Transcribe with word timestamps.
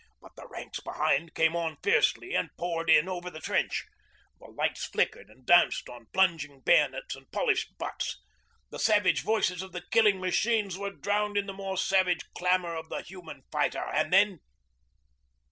But 0.19 0.35
the 0.35 0.47
ranks 0.47 0.79
behind 0.79 1.35
came 1.35 1.55
on 1.55 1.77
fiercely 1.83 2.33
and 2.33 2.49
poured 2.57 2.89
in 2.89 3.07
over 3.07 3.29
the 3.29 3.39
trench; 3.39 3.85
the 4.39 4.47
lights 4.49 4.83
flickered 4.85 5.29
and 5.29 5.45
danced 5.45 5.87
on 5.89 6.07
plunging 6.11 6.61
bayonets 6.61 7.15
and 7.15 7.31
polished 7.31 7.77
butts; 7.77 8.19
the 8.71 8.79
savage 8.79 9.21
voices 9.21 9.61
of 9.61 9.73
the 9.73 9.83
killing 9.91 10.19
machines 10.19 10.75
were 10.75 10.89
drowned 10.89 11.37
in 11.37 11.45
the 11.45 11.53
more 11.53 11.77
savage 11.77 12.23
clamour 12.35 12.75
of 12.75 12.89
the 12.89 13.03
human 13.03 13.43
fighter, 13.51 13.85
and 13.93 14.11
then 14.11 14.39